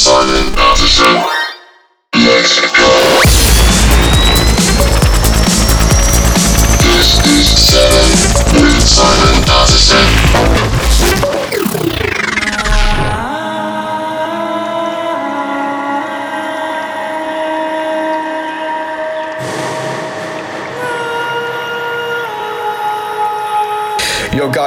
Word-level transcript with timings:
Simon 0.00 0.50
Patterson. 0.54 1.29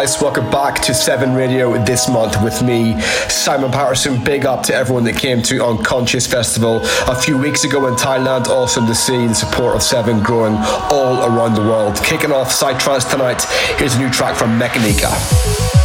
Guys, 0.03 0.21
welcome 0.21 0.49
back 0.51 0.81
to 0.81 0.93
7 0.93 1.33
Radio 1.33 1.81
this 1.85 2.09
month 2.09 2.35
with 2.43 2.61
me, 2.61 2.99
Simon 3.29 3.71
Patterson. 3.71 4.21
Big 4.21 4.45
up 4.45 4.61
to 4.63 4.75
everyone 4.75 5.05
that 5.05 5.15
came 5.15 5.41
to 5.43 5.63
Unconscious 5.63 6.27
Festival 6.27 6.81
a 7.07 7.15
few 7.15 7.37
weeks 7.37 7.63
ago 7.63 7.87
in 7.87 7.93
Thailand. 7.93 8.47
Awesome 8.47 8.85
to 8.87 8.95
see 8.95 9.27
the 9.27 9.33
support 9.33 9.75
of 9.75 9.81
7 9.81 10.21
growing 10.21 10.55
all 10.91 11.23
around 11.23 11.53
the 11.53 11.61
world. 11.61 11.95
Kicking 12.03 12.33
off 12.33 12.49
Psytrance 12.49 13.09
tonight, 13.09 13.43
here's 13.79 13.95
a 13.95 13.99
new 13.99 14.09
track 14.09 14.35
from 14.35 14.59
Mechanika. 14.59 15.82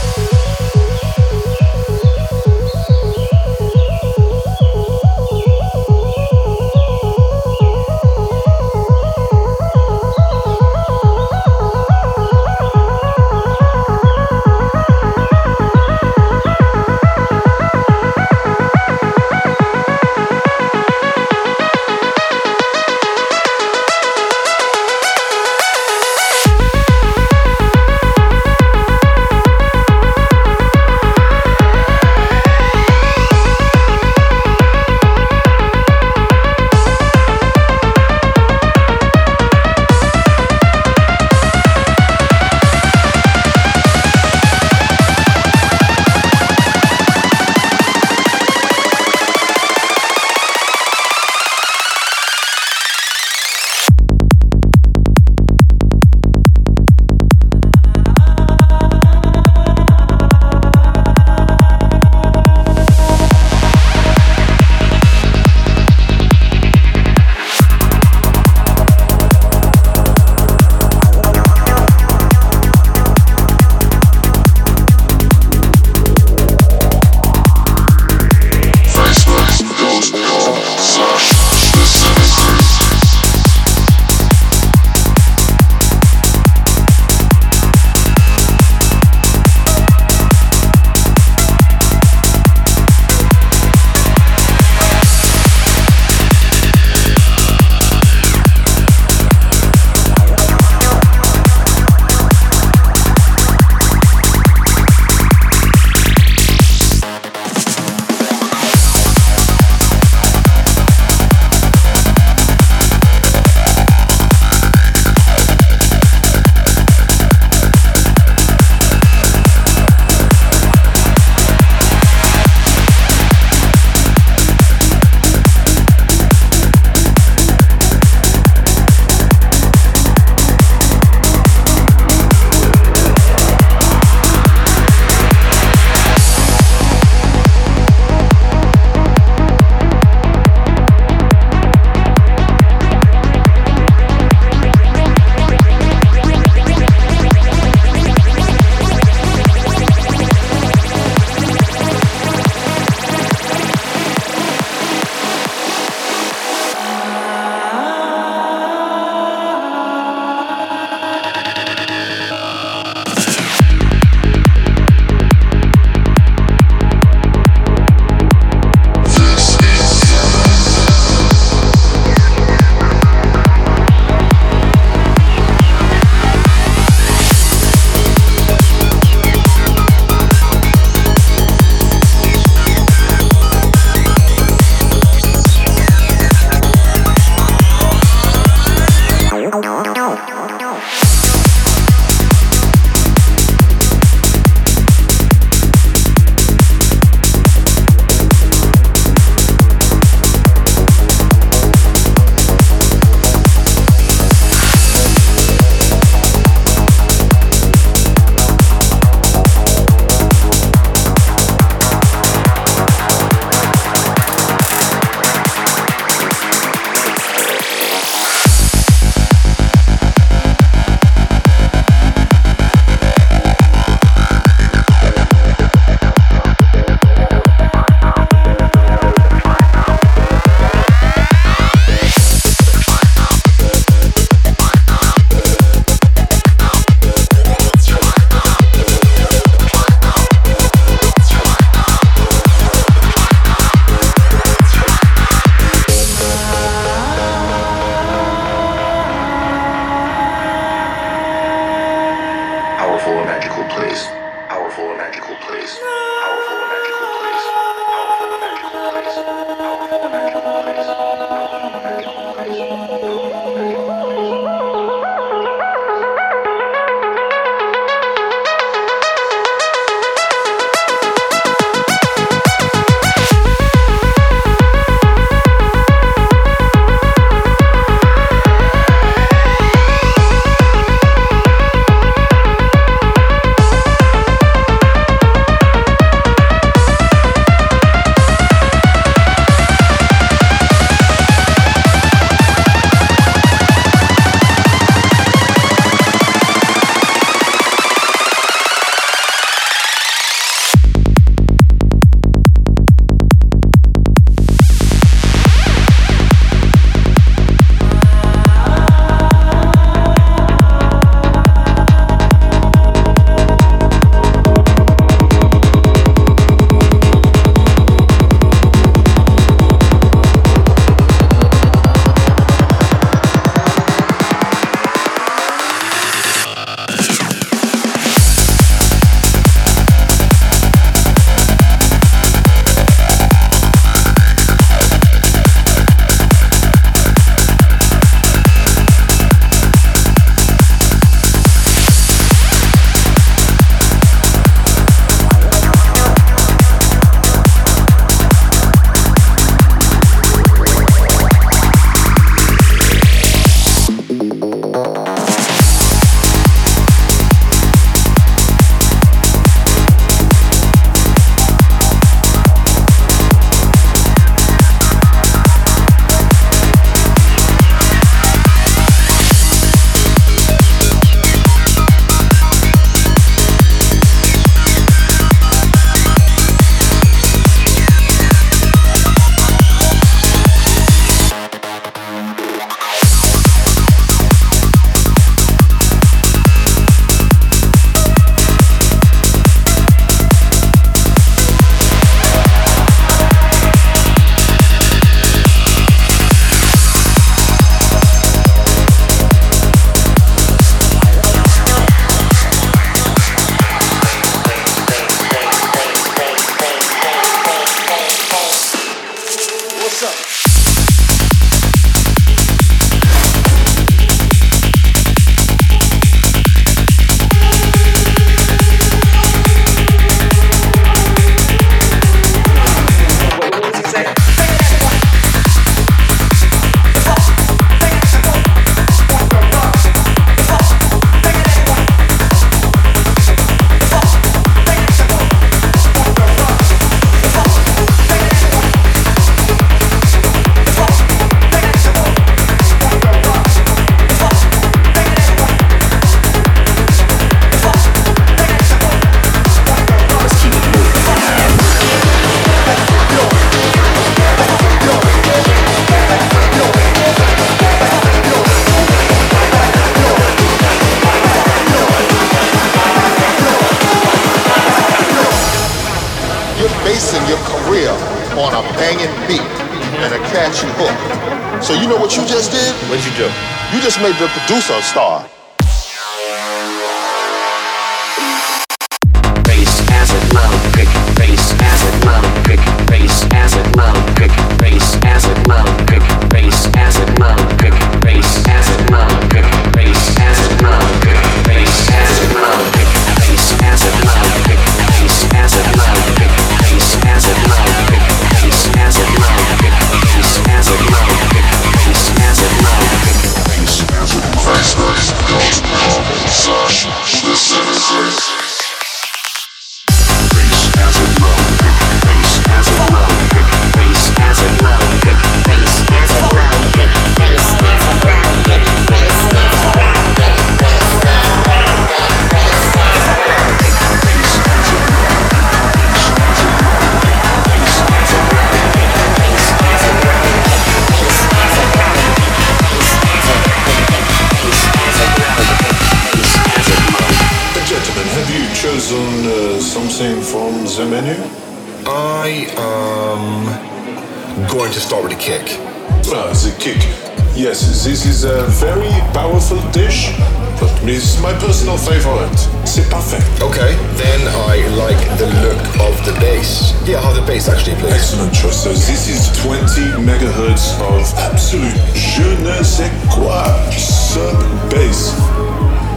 My 551.20 551.32
personal 551.34 551.76
favorite. 551.76 552.38
C'est 552.64 552.88
parfait. 552.90 553.22
Okay, 553.40 553.74
then 553.96 554.20
I 554.50 554.66
like 554.76 554.98
the 555.18 555.26
look 555.42 555.58
of 555.80 555.94
the 556.04 556.12
bass. 556.20 556.74
Yeah, 556.86 557.00
have 557.00 557.14
the 557.14 557.22
bass 557.22 557.48
actually, 557.48 557.76
please. 557.76 557.94
Excellent 557.94 558.32
choice. 558.32 558.62
So 558.62 558.70
this 558.70 559.08
is 559.08 559.30
20 559.42 560.02
megahertz 560.04 560.78
of 560.80 561.06
absolute 561.18 561.74
je 561.94 562.28
ne 562.42 562.62
sais 562.62 562.90
quoi 563.10 563.44
sub 563.76 564.36
bass. 564.70 565.14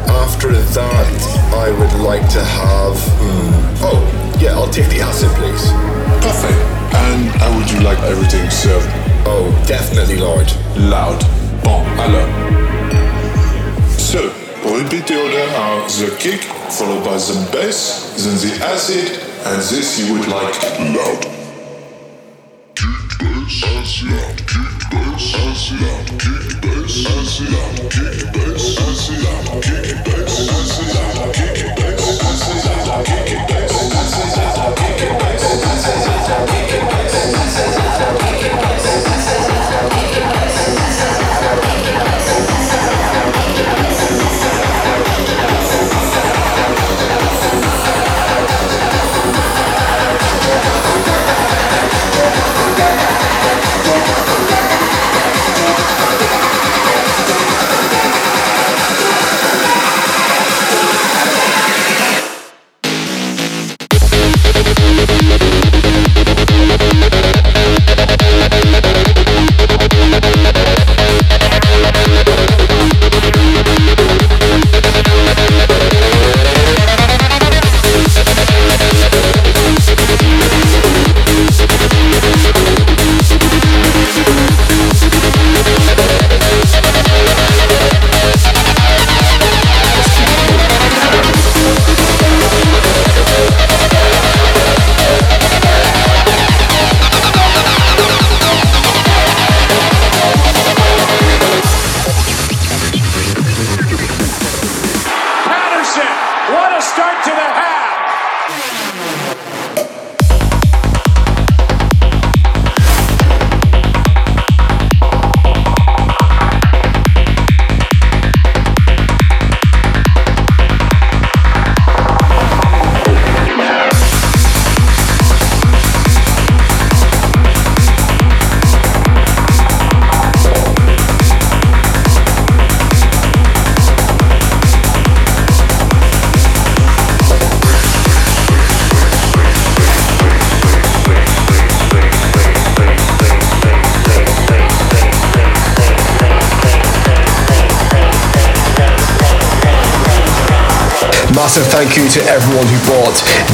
After 0.08 0.52
that, 0.52 1.14
I 1.54 1.72
would 1.72 1.94
like 2.02 2.28
to 2.30 2.44
have. 2.44 2.98
Hmm, 3.20 3.84
oh, 3.84 4.02
yeah, 4.40 4.54
I'll 4.54 4.70
take 4.70 4.90
the 4.90 5.02
acid, 5.02 5.30
please. 5.38 5.72
Parfait. 6.22 6.56
And 6.94 7.30
how 7.40 7.56
would 7.58 7.70
you 7.72 7.80
like 7.82 8.00
everything 8.00 8.50
served? 8.50 8.88
Oh, 9.26 9.52
definitely, 9.68 10.18
Lord. 10.18 10.52
Loud. 10.78 11.24
Bon, 11.64 11.86
alors. 12.00 12.28
So, 13.98 14.41
repeat 14.84 15.06
the 15.08 15.22
order 15.22 15.48
are 15.58 15.82
the 15.90 16.16
kick, 16.20 16.42
followed 16.72 17.04
by 17.04 17.18
the 17.18 17.50
bass, 17.52 18.14
then 18.24 18.36
the 18.38 18.66
acid, 18.66 19.12
and 19.46 19.62
this 19.62 20.00
you 20.00 20.14
would 20.14 20.28
like. 20.28 20.56
Loud. 20.80 21.22
Kick 22.76 23.10
bass, 23.20 23.64
acid, 23.64 24.38
kick 24.48 24.80
bass, 24.90 25.36
acid, 25.36 26.06
kick 26.18 26.62
bass, 26.62 27.06
acid, 27.06 27.92
kick 27.92 28.34
bass, 28.34 28.80
acid, 28.80 29.64
kick 29.64 30.06
bass, 30.06 30.21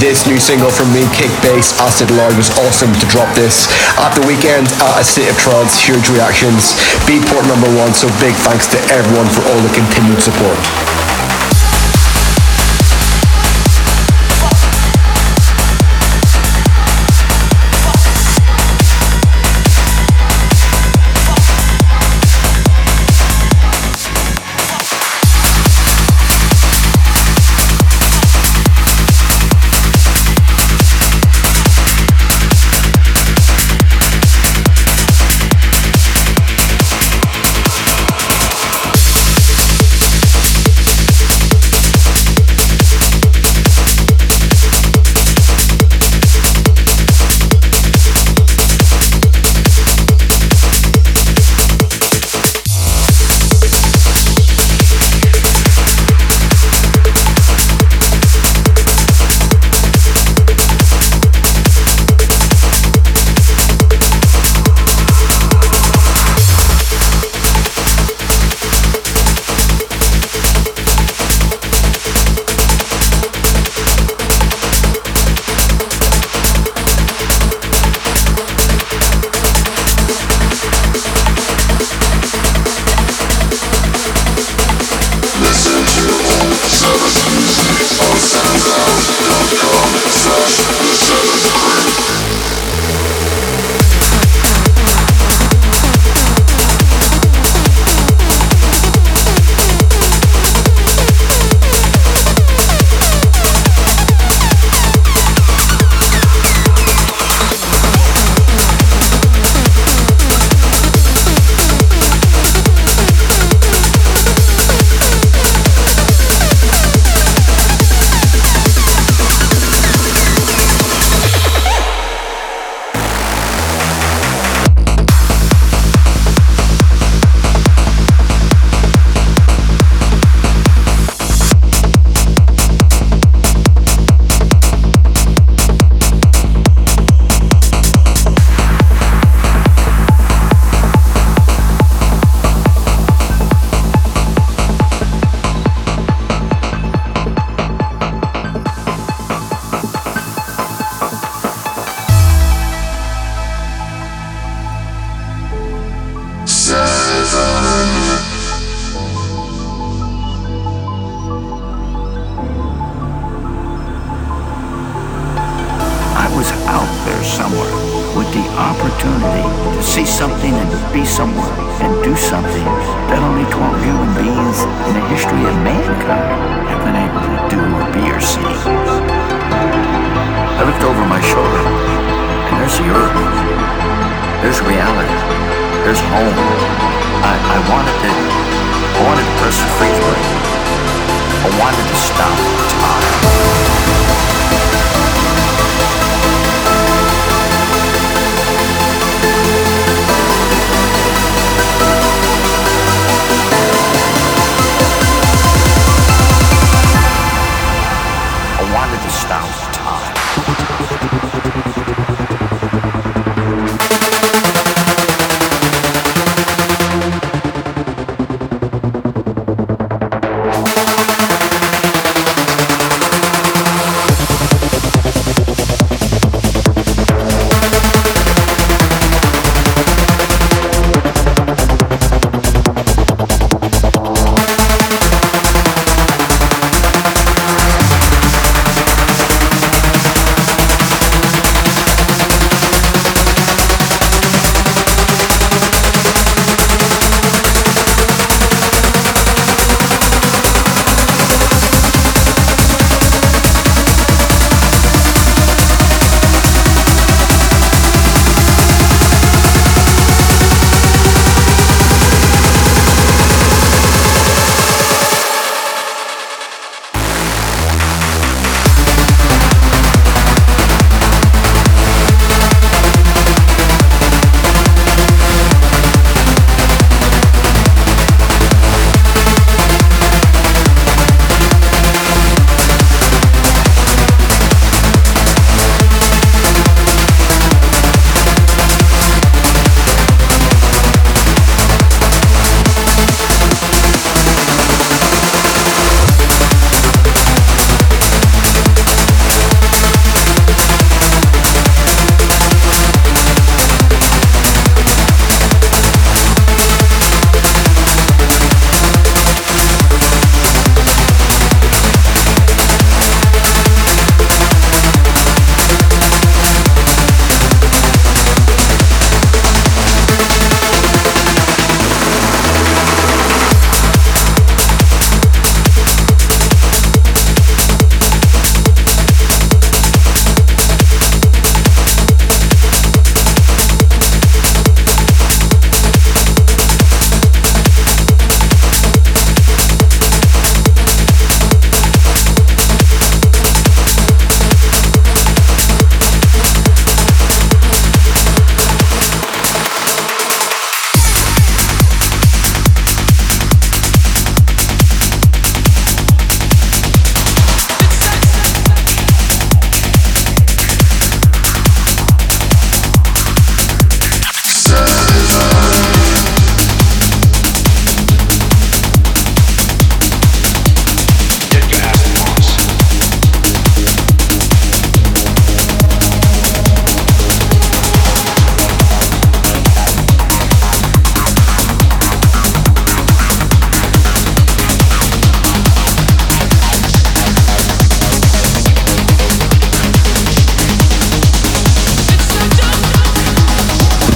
this 0.07 0.25
new 0.25 0.39
single 0.39 0.71
from 0.71 0.87
me, 0.93 1.03
Kick 1.11 1.27
Bass 1.43 1.77
Acid 1.81 2.09
Loud. 2.11 2.31
Was 2.37 2.49
awesome 2.63 2.93
to 2.93 3.05
drop 3.07 3.27
this 3.35 3.67
at 3.99 4.15
the 4.15 4.25
weekend 4.25 4.67
at 4.79 5.01
a 5.01 5.03
state 5.03 5.27
of 5.29 5.35
trance. 5.37 5.83
Huge 5.83 6.07
reactions. 6.07 6.79
Beatport 7.03 7.45
number 7.51 7.67
one. 7.75 7.93
So 7.93 8.07
big 8.23 8.33
thanks 8.47 8.67
to 8.71 8.79
everyone 8.87 9.27
for 9.27 9.43
all 9.51 9.59
the 9.59 9.73
continued 9.75 10.23
support. 10.23 10.86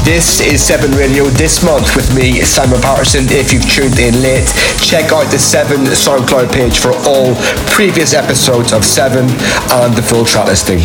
This 0.03 0.41
is 0.41 0.63
Seven 0.63 0.91
Radio 0.93 1.25
this 1.25 1.63
month 1.63 1.95
with 1.95 2.15
me, 2.15 2.41
Simon 2.41 2.81
Patterson. 2.81 3.25
If 3.29 3.53
you've 3.53 3.69
tuned 3.69 3.99
in 3.99 4.19
late, 4.23 4.47
check 4.81 5.11
out 5.11 5.29
the 5.31 5.37
Seven 5.37 5.81
SoundCloud 5.85 6.51
page 6.51 6.79
for 6.79 6.91
all 7.07 7.35
previous 7.67 8.13
episodes 8.13 8.73
of 8.73 8.83
Seven 8.83 9.29
and 9.29 9.93
the 9.93 10.01
full 10.01 10.25
track 10.25 10.47
listing. 10.47 10.79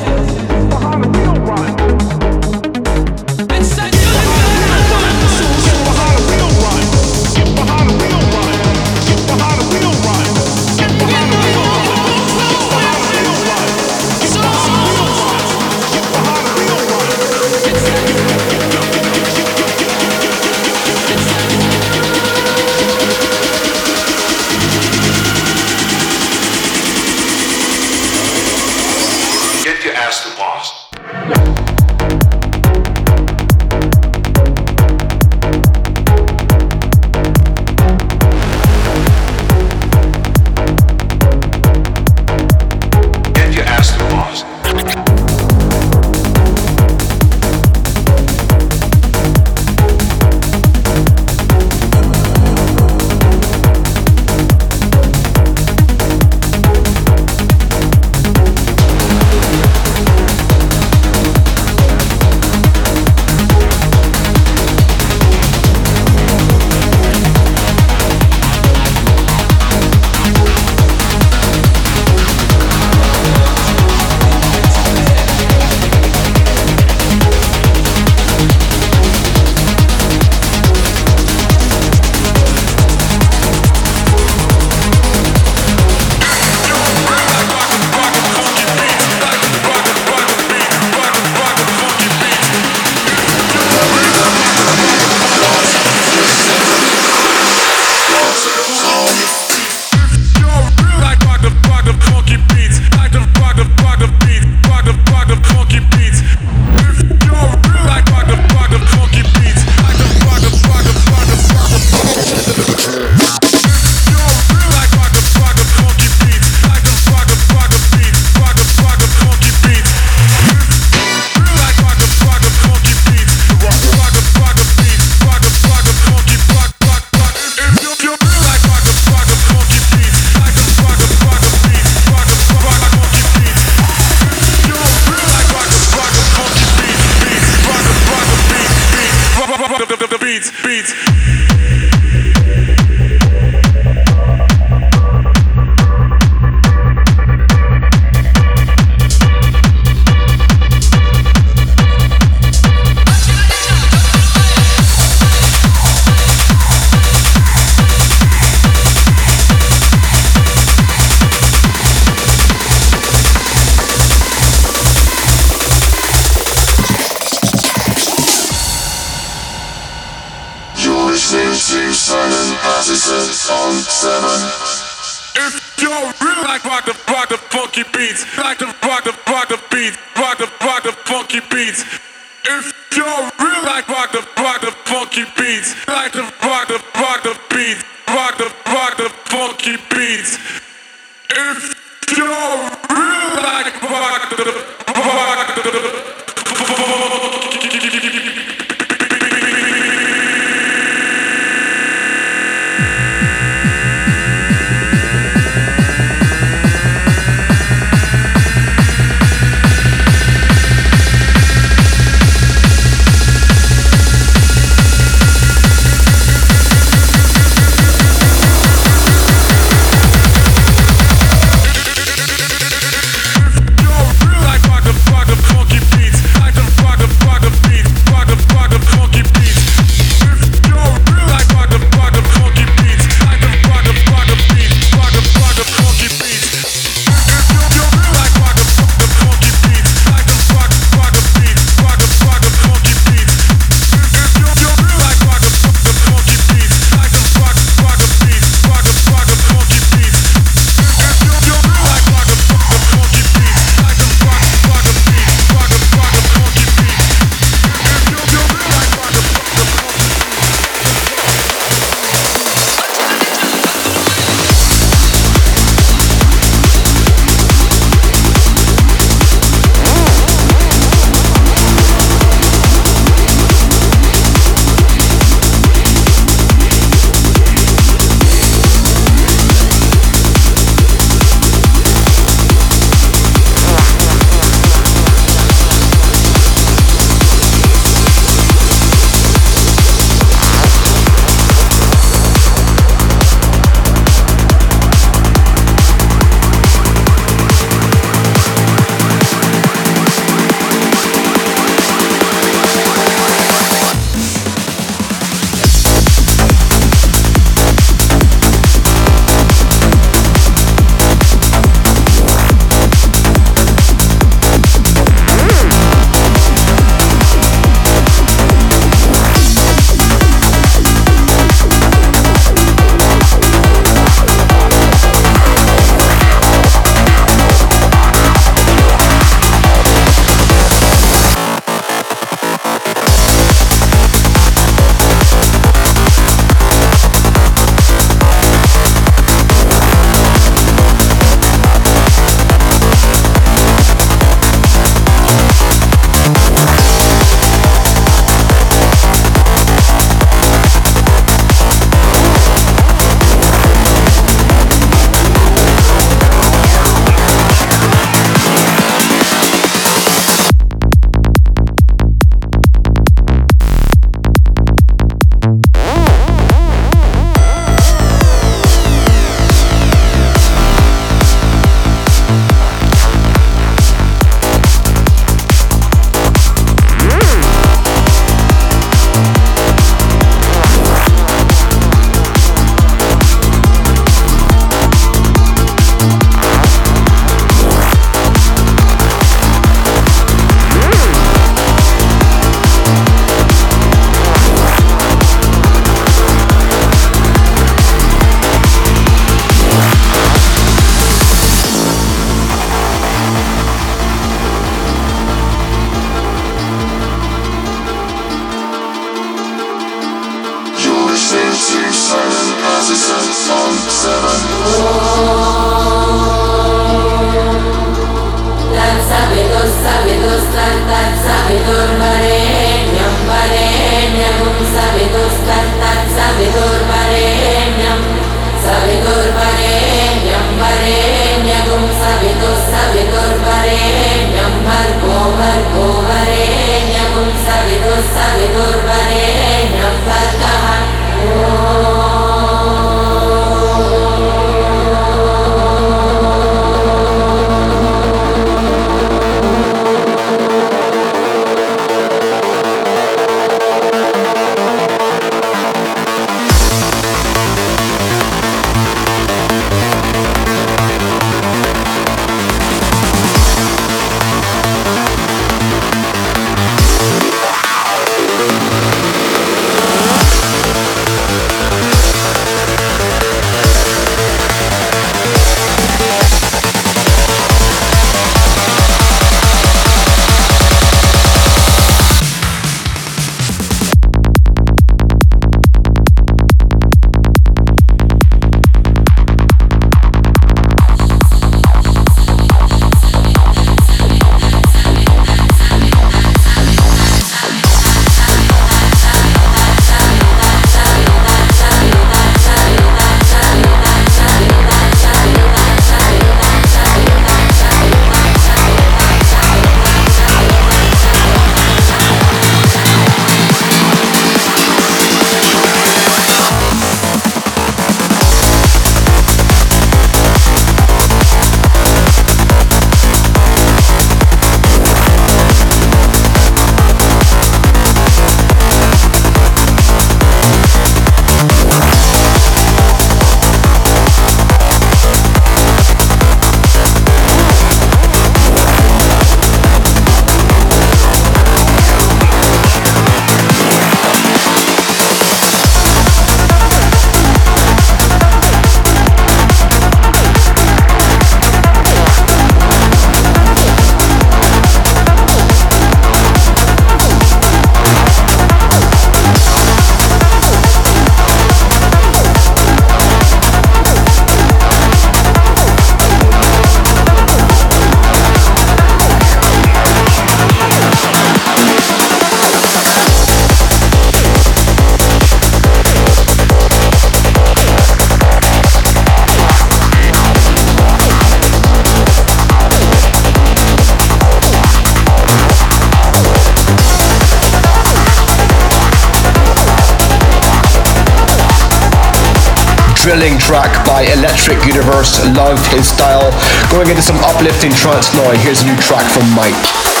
Thrilling 593.11 593.37
track 593.37 593.85
by 593.85 594.03
Electric 594.03 594.65
Universe. 594.65 595.19
Love 595.35 595.59
his 595.73 595.85
style. 595.85 596.31
Going 596.71 596.87
into 596.87 597.01
some 597.01 597.17
uplifting 597.17 597.71
trance 597.73 598.13
now. 598.13 598.31
Here's 598.39 598.61
a 598.61 598.65
new 598.65 598.77
track 598.77 599.03
from 599.11 599.27
Mike. 599.35 600.00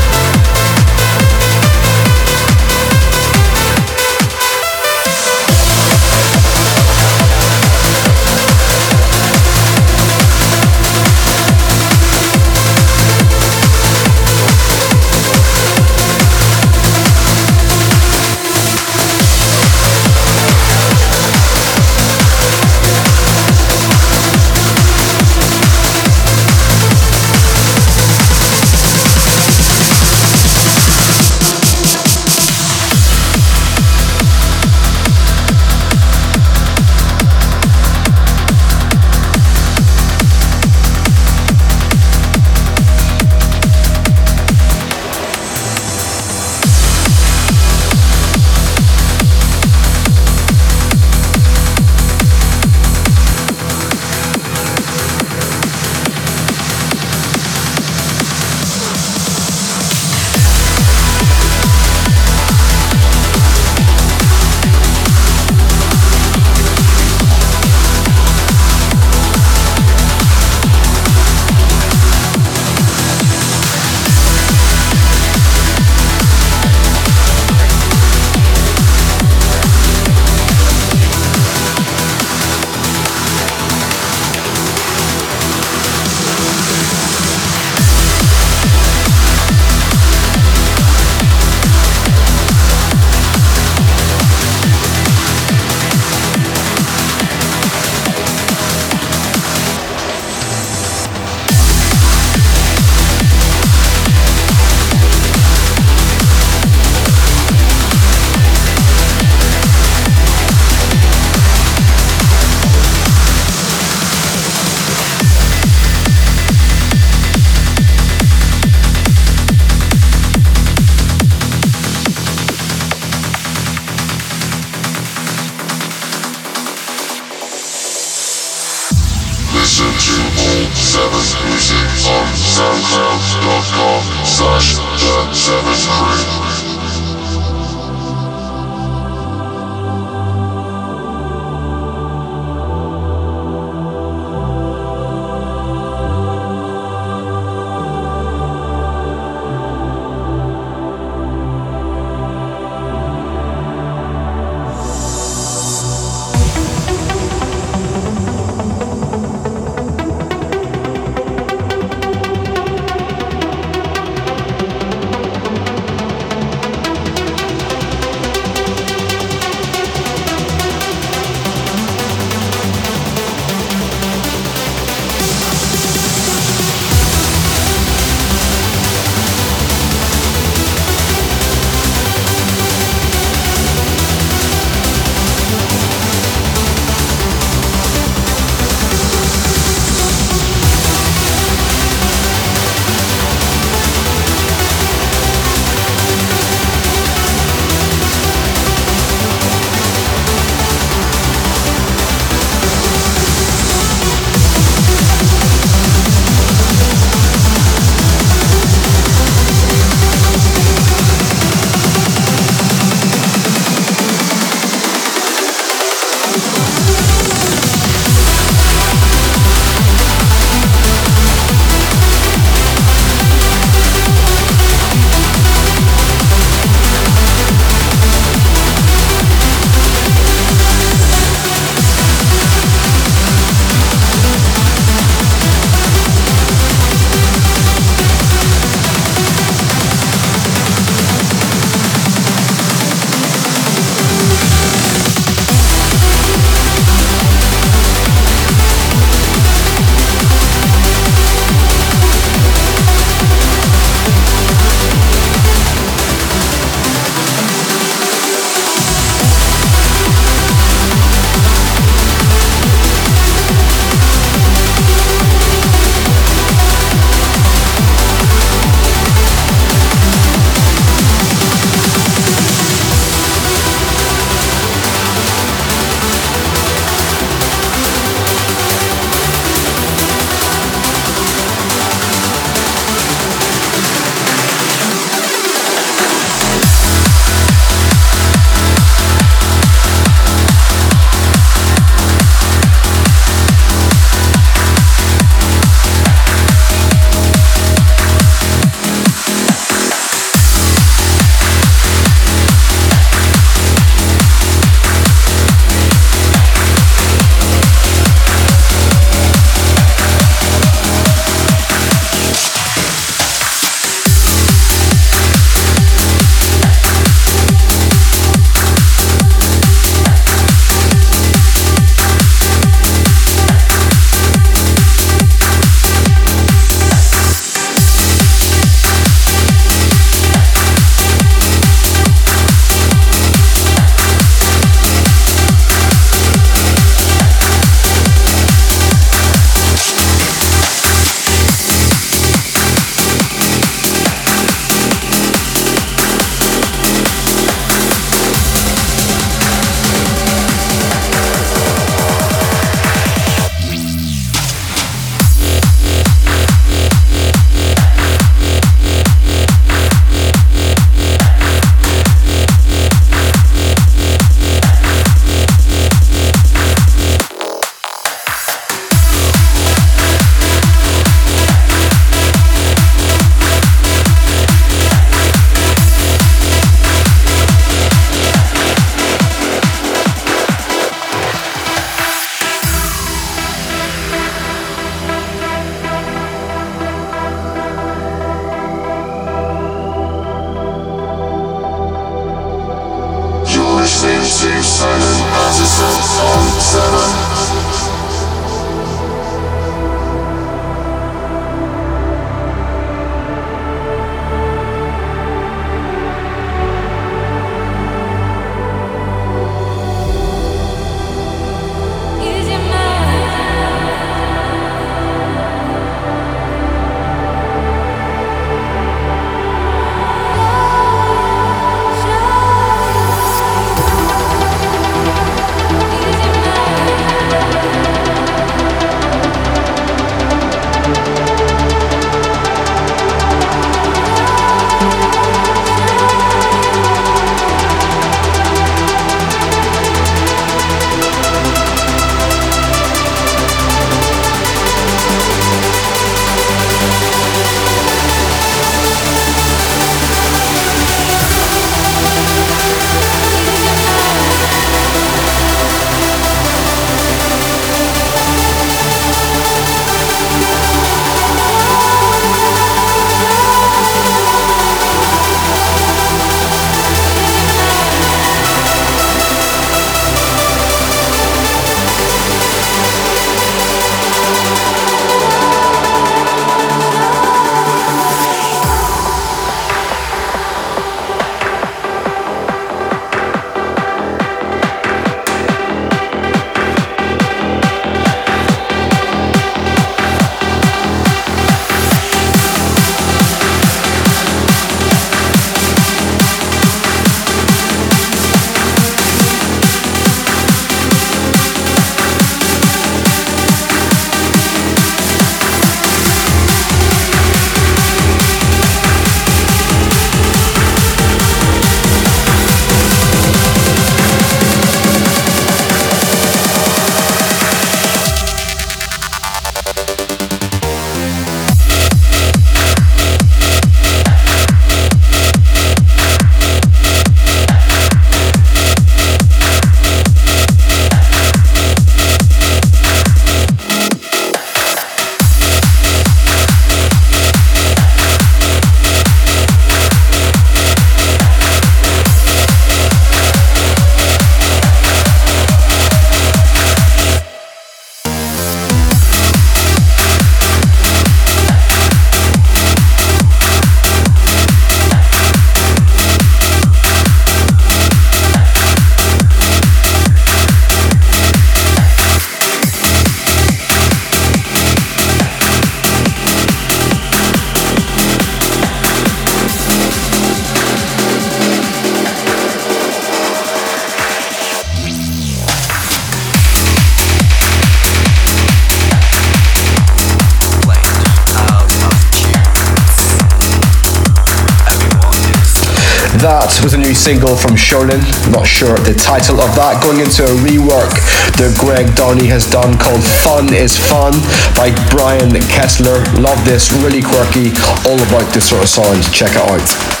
single 587.01 587.35
from 587.35 587.55
Shonen, 587.55 587.99
not 588.31 588.45
sure 588.45 588.77
the 588.77 588.93
title 588.93 589.41
of 589.41 589.55
that, 589.55 589.81
going 589.81 590.01
into 590.01 590.23
a 590.23 590.35
rework 590.45 590.93
that 591.33 591.57
Greg 591.57 591.95
Downey 591.95 592.27
has 592.27 592.45
done 592.45 592.77
called 592.77 593.01
Fun 593.01 593.51
is 593.55 593.75
Fun 593.75 594.13
by 594.53 594.69
Brian 594.91 595.33
Kessler. 595.49 596.05
Love 596.21 596.37
this, 596.45 596.71
really 596.73 597.01
quirky, 597.01 597.49
all 597.89 597.97
about 598.05 598.31
this 598.35 598.49
sort 598.49 598.61
of 598.61 598.69
sound. 598.69 599.01
Check 599.11 599.31
it 599.33 599.41
out. 599.41 600.00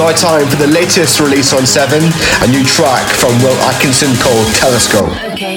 Now, 0.00 0.12
time 0.12 0.48
for 0.48 0.56
the 0.56 0.66
latest 0.66 1.20
release 1.20 1.52
on 1.52 1.66
7, 1.66 2.00
a 2.00 2.46
new 2.48 2.64
track 2.64 3.06
from 3.16 3.36
Will 3.42 3.52
Atkinson 3.68 4.08
called 4.16 4.46
Telescope. 4.54 5.12
Okay. 5.32 5.49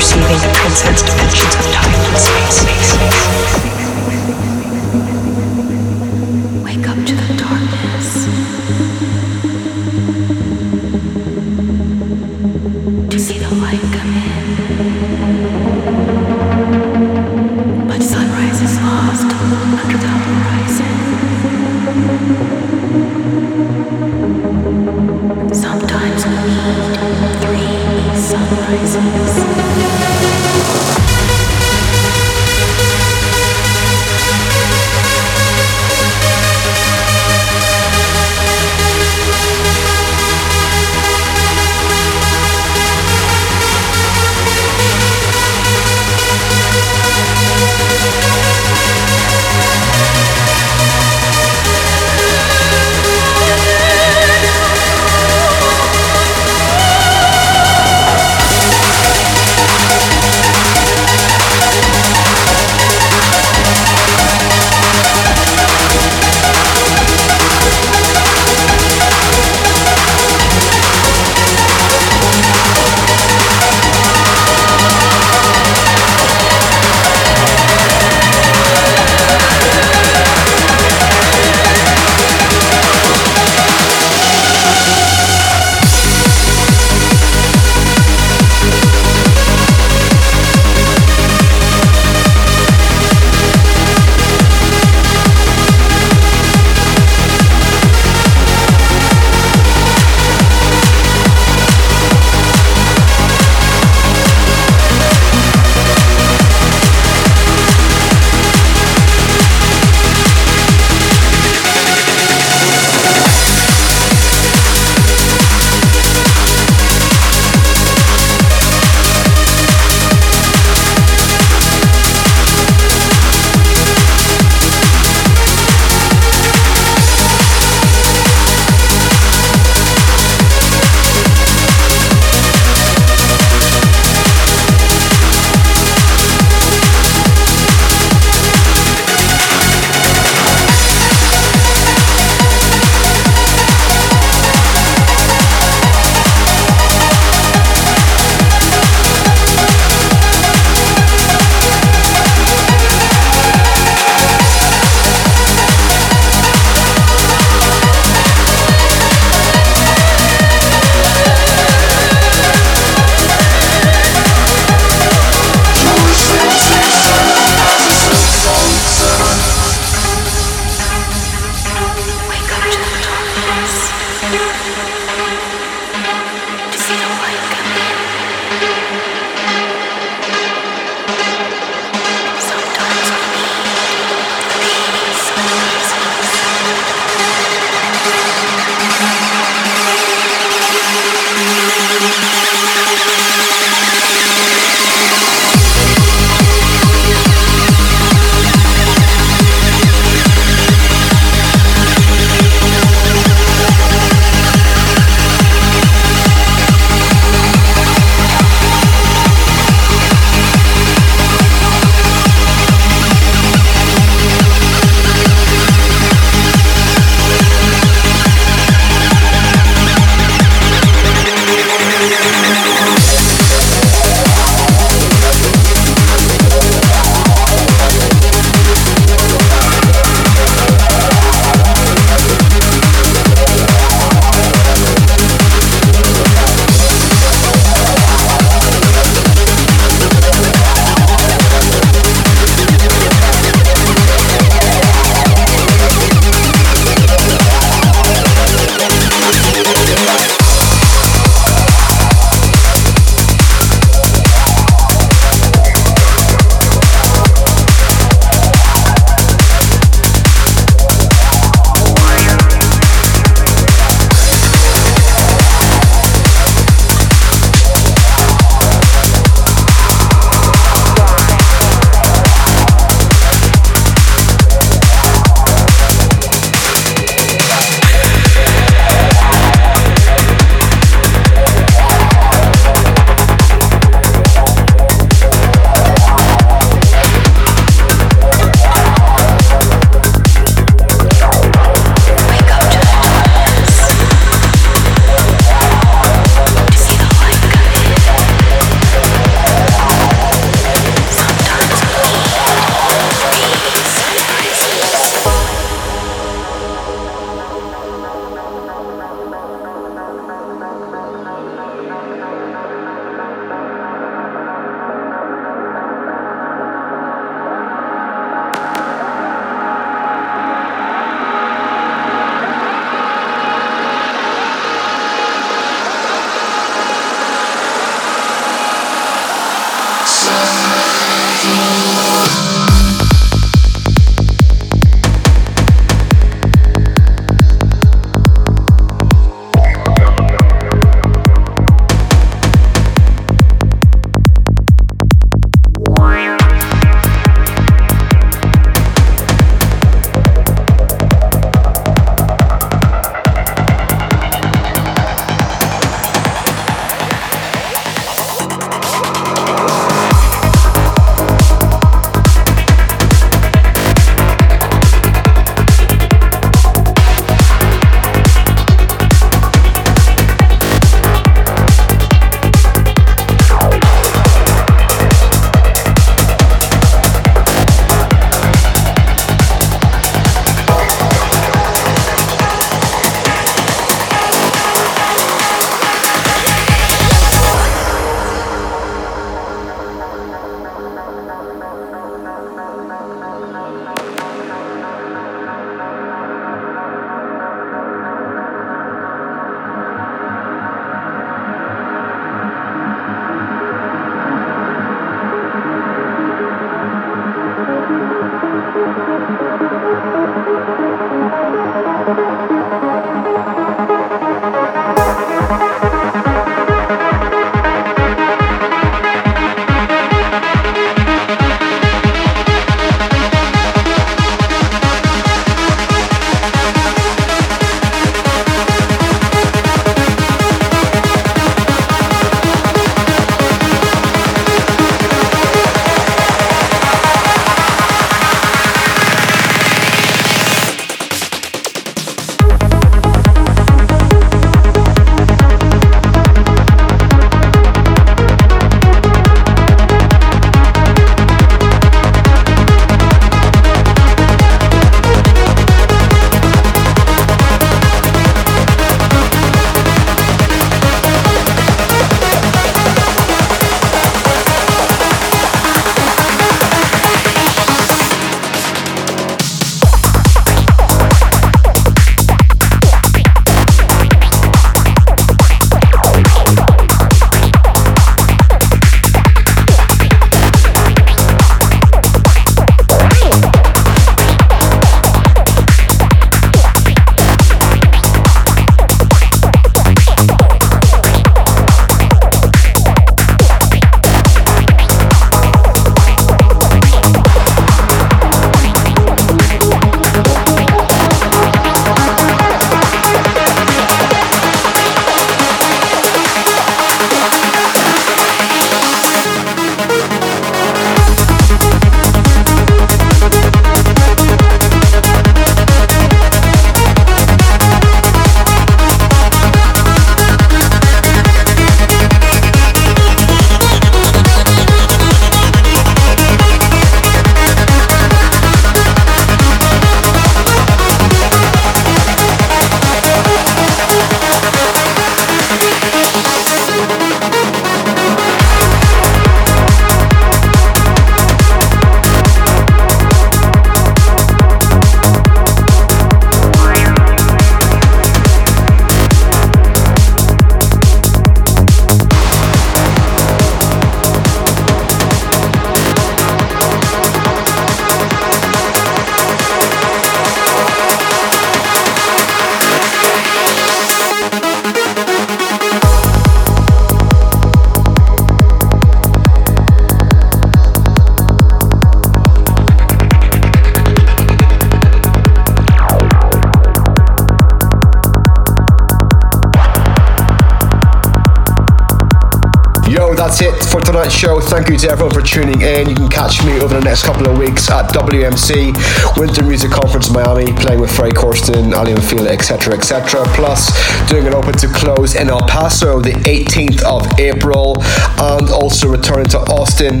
Thank 584.48 584.70
you 584.70 584.78
to 584.78 584.90
everyone 584.90 585.12
for 585.12 585.20
tuning 585.20 585.60
in. 585.60 585.90
You 585.90 585.94
can 585.94 586.08
catch 586.08 586.42
me 586.42 586.58
over 586.60 586.74
the 586.74 586.80
next 586.80 587.04
couple 587.04 587.28
of 587.28 587.36
weeks 587.36 587.70
at 587.70 587.92
WMC 587.92 588.72
Winter 589.18 589.44
Music 589.44 589.70
Conference 589.70 590.10
Miami, 590.10 590.50
playing 590.54 590.80
with 590.80 590.90
Ferry 590.90 591.10
Corsten, 591.10 591.74
Aly 591.74 591.94
& 591.96 592.08
Fila, 592.08 592.30
etc., 592.30 592.74
etc. 592.74 593.24
Plus, 593.36 593.68
doing 594.08 594.26
an 594.26 594.32
open 594.32 594.54
to 594.54 594.66
close 594.68 595.14
in 595.16 595.28
El 595.28 595.46
Paso 595.46 596.00
the 596.00 596.12
18th 596.24 596.82
of 596.82 597.20
April, 597.20 597.76
and 598.18 598.48
also 598.48 598.88
returning 598.88 599.28
to 599.28 599.38
Austin, 599.52 600.00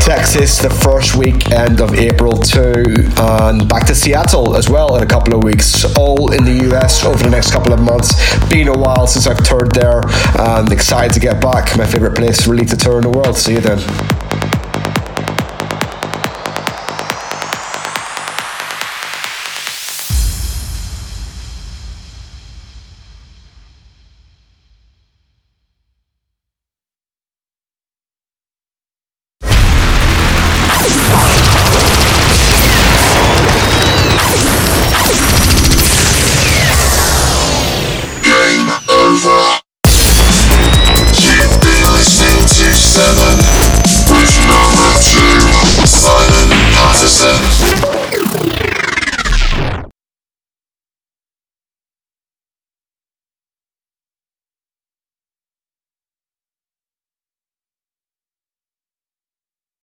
Texas, 0.00 0.58
the 0.58 0.70
first 0.70 1.14
weekend 1.14 1.80
of 1.80 1.94
April 1.94 2.36
too, 2.36 2.82
and 3.18 3.68
back 3.68 3.86
to 3.86 3.94
Seattle 3.94 4.56
as 4.56 4.68
well 4.68 4.96
in 4.96 5.02
a 5.02 5.06
couple 5.06 5.34
of 5.34 5.44
weeks. 5.44 5.84
All 5.96 6.32
in 6.32 6.44
the 6.44 6.74
US 6.74 7.04
over 7.04 7.22
the 7.22 7.30
next 7.30 7.52
couple 7.52 7.72
of 7.72 7.80
months. 7.80 8.14
Been 8.48 8.68
a 8.68 8.76
while 8.76 9.06
since 9.06 9.26
I've 9.26 9.42
toured 9.44 9.72
there, 9.72 10.00
and 10.38 10.72
excited 10.72 11.12
to 11.14 11.20
get 11.20 11.40
back. 11.40 11.76
My 11.76 11.86
favorite 11.86 12.16
place 12.16 12.46
really 12.48 12.66
to 12.66 12.76
tour 12.76 12.96
in 12.96 13.02
the 13.02 13.10
world. 13.10 13.36
See 13.36 13.52
you 13.52 13.60
then. 13.60 14.09